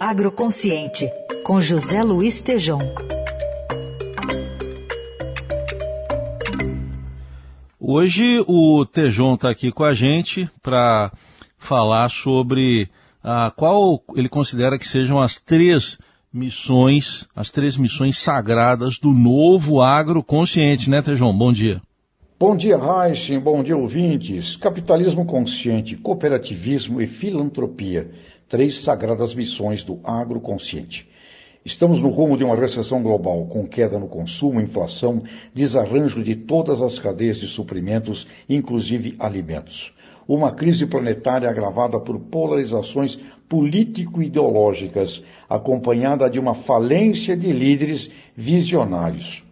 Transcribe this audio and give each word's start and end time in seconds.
Agroconsciente, 0.00 1.08
com 1.44 1.60
José 1.60 2.02
Luiz 2.02 2.42
Tejom. 2.42 2.78
Hoje 7.78 8.44
o 8.46 8.84
Tejon 8.84 9.34
está 9.34 9.50
aqui 9.50 9.70
com 9.70 9.84
a 9.84 9.94
gente 9.94 10.50
para 10.62 11.12
falar 11.56 12.10
sobre 12.10 12.88
a 13.22 13.50
qual 13.50 14.02
ele 14.14 14.28
considera 14.28 14.78
que 14.78 14.86
sejam 14.86 15.20
as 15.20 15.38
três 15.38 15.98
missões, 16.32 17.26
as 17.34 17.50
três 17.50 17.76
missões 17.76 18.18
sagradas 18.18 18.98
do 18.98 19.12
novo 19.12 19.80
agroconsciente, 19.80 20.90
né, 20.90 21.00
Tejon? 21.00 21.32
Bom 21.32 21.52
dia. 21.52 21.80
Bom 22.38 22.54
dia, 22.54 22.76
Heisen. 22.76 23.40
Bom 23.40 23.62
dia, 23.62 23.76
ouvintes. 23.76 24.56
Capitalismo 24.56 25.24
consciente, 25.24 25.96
cooperativismo 25.96 27.00
e 27.00 27.06
filantropia. 27.06 28.10
Três 28.48 28.80
sagradas 28.80 29.34
missões 29.34 29.82
do 29.82 29.98
agroconsciente. 30.04 31.08
Estamos 31.64 32.00
no 32.00 32.08
rumo 32.10 32.36
de 32.36 32.44
uma 32.44 32.54
recessão 32.54 33.02
global, 33.02 33.44
com 33.46 33.66
queda 33.66 33.98
no 33.98 34.06
consumo, 34.06 34.60
inflação, 34.60 35.24
desarranjo 35.52 36.22
de 36.22 36.36
todas 36.36 36.80
as 36.80 36.96
cadeias 36.96 37.38
de 37.38 37.48
suprimentos, 37.48 38.24
inclusive 38.48 39.16
alimentos. 39.18 39.92
Uma 40.28 40.52
crise 40.52 40.86
planetária 40.86 41.50
agravada 41.50 41.98
por 41.98 42.20
polarizações 42.20 43.18
político-ideológicas, 43.48 45.24
acompanhada 45.48 46.30
de 46.30 46.38
uma 46.38 46.54
falência 46.54 47.36
de 47.36 47.52
líderes 47.52 48.12
visionários. 48.36 49.42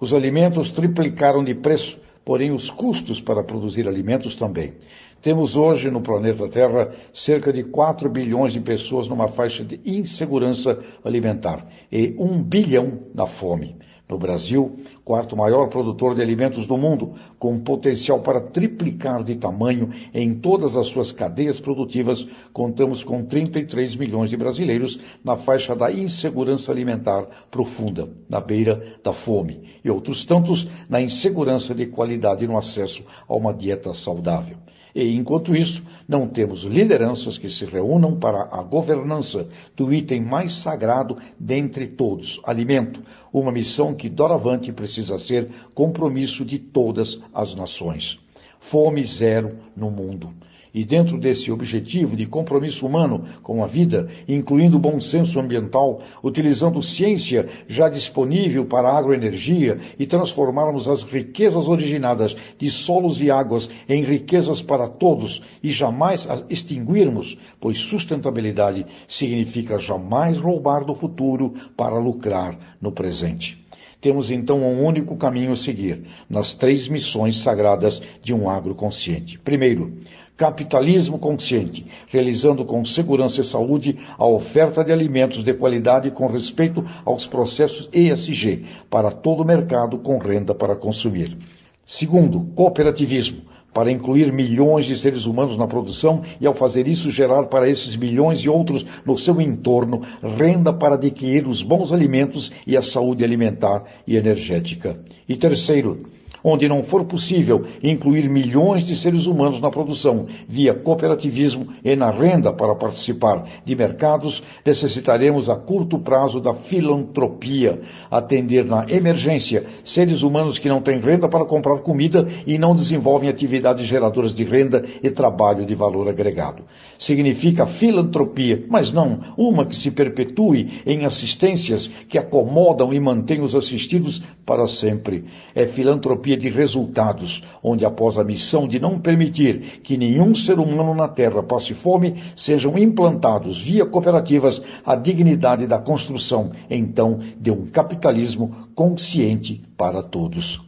Os 0.00 0.12
alimentos 0.12 0.72
triplicaram 0.72 1.44
de 1.44 1.54
preço 1.54 2.00
porém 2.24 2.50
os 2.50 2.70
custos 2.70 3.20
para 3.20 3.42
produzir 3.42 3.88
alimentos 3.88 4.36
também. 4.36 4.74
Temos 5.22 5.56
hoje 5.56 5.90
no 5.90 6.00
planeta 6.00 6.48
Terra 6.48 6.92
cerca 7.12 7.52
de 7.52 7.62
4 7.62 8.08
bilhões 8.08 8.52
de 8.52 8.60
pessoas 8.60 9.06
numa 9.06 9.28
faixa 9.28 9.62
de 9.62 9.78
insegurança 9.84 10.78
alimentar 11.04 11.66
e 11.92 12.14
1 12.18 12.42
bilhão 12.42 13.00
na 13.14 13.26
fome. 13.26 13.76
No 14.10 14.18
Brasil, 14.18 14.76
quarto 15.04 15.36
maior 15.36 15.68
produtor 15.68 16.16
de 16.16 16.20
alimentos 16.20 16.66
do 16.66 16.76
mundo, 16.76 17.14
com 17.38 17.60
potencial 17.60 18.18
para 18.18 18.40
triplicar 18.40 19.22
de 19.22 19.36
tamanho 19.36 19.90
em 20.12 20.34
todas 20.34 20.76
as 20.76 20.88
suas 20.88 21.12
cadeias 21.12 21.60
produtivas, 21.60 22.26
contamos 22.52 23.04
com 23.04 23.24
33 23.24 23.94
milhões 23.94 24.28
de 24.28 24.36
brasileiros 24.36 24.98
na 25.22 25.36
faixa 25.36 25.76
da 25.76 25.92
insegurança 25.92 26.72
alimentar 26.72 27.24
profunda, 27.52 28.10
na 28.28 28.40
beira 28.40 28.98
da 29.04 29.12
fome, 29.12 29.60
e 29.84 29.88
outros 29.88 30.24
tantos 30.24 30.66
na 30.88 31.00
insegurança 31.00 31.72
de 31.72 31.86
qualidade 31.86 32.44
no 32.48 32.58
acesso 32.58 33.04
a 33.28 33.36
uma 33.36 33.54
dieta 33.54 33.94
saudável. 33.94 34.56
E, 34.94 35.14
enquanto 35.14 35.54
isso, 35.54 35.84
não 36.08 36.26
temos 36.26 36.64
lideranças 36.64 37.38
que 37.38 37.48
se 37.48 37.64
reúnam 37.64 38.16
para 38.16 38.48
a 38.50 38.62
governança 38.62 39.48
do 39.76 39.92
item 39.92 40.20
mais 40.20 40.52
sagrado 40.52 41.16
dentre 41.38 41.86
todos, 41.86 42.40
alimento, 42.44 43.02
uma 43.32 43.52
missão 43.52 43.94
que 44.00 44.08
doravante 44.08 44.72
precisa 44.72 45.18
ser 45.18 45.50
compromisso 45.74 46.42
de 46.42 46.58
todas 46.58 47.20
as 47.34 47.54
nações. 47.54 48.18
Fome 48.58 49.04
zero 49.04 49.58
no 49.76 49.90
mundo. 49.90 50.32
E 50.72 50.84
dentro 50.84 51.18
desse 51.18 51.52
objetivo 51.52 52.16
de 52.16 52.24
compromisso 52.24 52.86
humano 52.86 53.26
com 53.42 53.62
a 53.62 53.66
vida, 53.66 54.08
incluindo 54.26 54.78
bom 54.78 54.98
senso 54.98 55.38
ambiental, 55.38 56.00
utilizando 56.22 56.82
ciência 56.82 57.46
já 57.68 57.90
disponível 57.90 58.64
para 58.64 58.88
a 58.88 58.96
agroenergia 58.96 59.78
e 59.98 60.06
transformarmos 60.06 60.88
as 60.88 61.02
riquezas 61.02 61.68
originadas 61.68 62.34
de 62.56 62.70
solos 62.70 63.20
e 63.20 63.30
águas 63.30 63.68
em 63.86 64.02
riquezas 64.02 64.62
para 64.62 64.88
todos 64.88 65.42
e 65.62 65.70
jamais 65.70 66.26
as 66.26 66.42
extinguirmos, 66.48 67.36
pois 67.60 67.76
sustentabilidade 67.76 68.86
significa 69.06 69.78
jamais 69.78 70.38
roubar 70.38 70.86
do 70.86 70.94
futuro 70.94 71.52
para 71.76 71.98
lucrar 71.98 72.56
no 72.80 72.90
presente. 72.92 73.60
Temos 74.00 74.30
então 74.30 74.60
um 74.62 74.82
único 74.82 75.16
caminho 75.16 75.52
a 75.52 75.56
seguir 75.56 76.04
nas 76.28 76.54
três 76.54 76.88
missões 76.88 77.36
sagradas 77.36 78.02
de 78.22 78.32
um 78.32 78.48
agro 78.48 78.74
consciente. 78.74 79.38
Primeiro, 79.38 79.92
capitalismo 80.40 81.18
consciente, 81.18 81.86
realizando 82.08 82.64
com 82.64 82.82
segurança 82.82 83.42
e 83.42 83.44
saúde 83.44 83.98
a 84.16 84.24
oferta 84.24 84.82
de 84.82 84.90
alimentos 84.90 85.44
de 85.44 85.52
qualidade 85.52 86.10
com 86.10 86.26
respeito 86.26 86.82
aos 87.04 87.26
processos 87.26 87.90
ESG 87.92 88.64
para 88.88 89.10
todo 89.10 89.42
o 89.42 89.46
mercado 89.46 89.98
com 89.98 90.16
renda 90.16 90.54
para 90.54 90.74
consumir. 90.74 91.36
Segundo, 91.84 92.46
cooperativismo, 92.54 93.42
para 93.72 93.90
incluir 93.90 94.32
milhões 94.32 94.86
de 94.86 94.96
seres 94.96 95.26
humanos 95.26 95.56
na 95.56 95.66
produção 95.66 96.22
e, 96.40 96.46
ao 96.46 96.54
fazer 96.54 96.88
isso, 96.88 97.10
gerar 97.10 97.44
para 97.44 97.68
esses 97.68 97.96
milhões 97.96 98.40
e 98.40 98.48
outros 98.48 98.84
no 99.04 99.16
seu 99.16 99.40
entorno 99.40 100.02
renda 100.36 100.72
para 100.72 100.94
adquirir 100.94 101.46
os 101.46 101.62
bons 101.62 101.92
alimentos 101.92 102.52
e 102.66 102.76
a 102.76 102.82
saúde 102.82 103.24
alimentar 103.24 103.84
e 104.06 104.16
energética. 104.16 104.98
E 105.28 105.36
terceiro, 105.36 106.02
onde 106.42 106.68
não 106.68 106.82
for 106.82 107.04
possível 107.04 107.64
incluir 107.82 108.28
milhões 108.28 108.86
de 108.86 108.96
seres 108.96 109.26
humanos 109.26 109.60
na 109.60 109.70
produção 109.70 110.26
via 110.48 110.74
cooperativismo 110.74 111.68
e 111.84 111.94
na 111.94 112.10
renda 112.10 112.52
para 112.52 112.74
participar 112.74 113.44
de 113.64 113.76
mercados, 113.76 114.42
necessitaremos 114.64 115.48
a 115.48 115.56
curto 115.56 115.98
prazo 115.98 116.40
da 116.40 116.54
filantropia, 116.54 117.80
atender 118.10 118.64
na 118.64 118.86
emergência 118.88 119.66
seres 119.84 120.22
humanos 120.22 120.58
que 120.58 120.68
não 120.68 120.80
têm 120.80 121.00
renda 121.00 121.28
para 121.28 121.44
comprar 121.44 121.78
comida 121.78 122.26
e 122.46 122.58
não 122.58 122.74
desenvolvem 122.74 123.28
atividades 123.28 123.86
geradoras 123.86 124.34
de 124.34 124.44
renda 124.44 124.84
e 125.02 125.10
trabalho 125.10 125.66
de 125.66 125.74
valor 125.74 126.08
agregado. 126.08 126.62
Significa 126.98 127.66
filantropia, 127.66 128.64
mas 128.68 128.92
não 128.92 129.20
uma 129.36 129.64
que 129.64 129.76
se 129.76 129.90
perpetue 129.90 130.82
em 130.86 131.04
assistências 131.04 131.88
que 132.08 132.18
acomodam 132.18 132.92
e 132.92 133.00
mantêm 133.00 133.40
os 133.40 133.54
assistidos 133.54 134.22
para 134.44 134.66
sempre. 134.66 135.24
É 135.54 135.66
filantropia 135.66 136.19
de 136.20 136.48
resultados, 136.48 137.42
onde 137.62 137.84
após 137.84 138.18
a 138.18 138.24
missão 138.24 138.68
de 138.68 138.78
não 138.78 138.98
permitir 138.98 139.80
que 139.82 139.96
nenhum 139.96 140.34
ser 140.34 140.58
humano 140.58 140.94
na 140.94 141.08
Terra 141.08 141.42
passe 141.42 141.74
fome, 141.74 142.22
sejam 142.36 142.78
implantados 142.78 143.60
via 143.62 143.86
cooperativas 143.86 144.62
a 144.84 144.94
dignidade 144.94 145.66
da 145.66 145.78
construção, 145.78 146.52
então, 146.68 147.18
de 147.40 147.50
um 147.50 147.66
capitalismo 147.66 148.68
consciente 148.74 149.62
para 149.76 150.02
todos. 150.02 150.60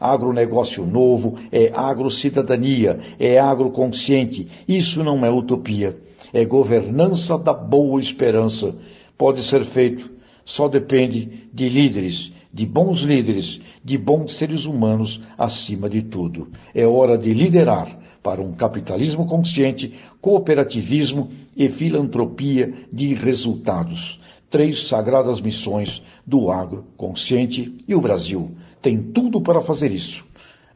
Agronegócio 0.00 0.86
novo 0.86 1.36
é 1.52 1.70
agrocidadania, 1.74 2.98
é 3.18 3.38
agroconsciente. 3.38 4.48
Isso 4.66 5.04
não 5.04 5.26
é 5.26 5.30
utopia. 5.30 5.98
É 6.32 6.44
governança 6.46 7.36
da 7.36 7.52
boa 7.52 8.00
esperança. 8.00 8.74
Pode 9.18 9.42
ser 9.42 9.62
feito, 9.64 10.10
só 10.42 10.68
depende 10.68 11.48
de 11.52 11.68
líderes 11.68 12.32
de 12.52 12.66
bons 12.66 13.00
líderes, 13.00 13.60
de 13.84 13.96
bons 13.96 14.34
seres 14.34 14.64
humanos 14.64 15.20
acima 15.38 15.88
de 15.88 16.02
tudo. 16.02 16.48
É 16.74 16.86
hora 16.86 17.16
de 17.16 17.32
liderar 17.32 17.98
para 18.22 18.42
um 18.42 18.52
capitalismo 18.52 19.26
consciente, 19.26 19.94
cooperativismo 20.20 21.30
e 21.56 21.68
filantropia 21.68 22.74
de 22.92 23.14
resultados. 23.14 24.20
Três 24.50 24.88
sagradas 24.88 25.40
missões 25.40 26.02
do 26.26 26.50
agro 26.50 26.84
consciente 26.96 27.72
e 27.86 27.94
o 27.94 28.00
Brasil 28.00 28.50
tem 28.82 29.00
tudo 29.00 29.40
para 29.40 29.60
fazer 29.60 29.92
isso. 29.92 30.24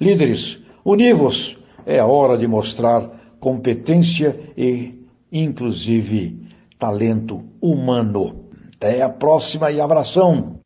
Líderes, 0.01 0.59
univos! 0.85 1.59
É 1.87 2.03
hora 2.03 2.39
de 2.39 2.47
mostrar 2.47 3.37
competência 3.39 4.41
e, 4.57 5.05
inclusive, 5.31 6.49
talento 6.79 7.43
humano. 7.61 8.47
Até 8.77 9.03
a 9.03 9.09
próxima 9.09 9.71
e 9.71 9.81
abração! 9.81 10.64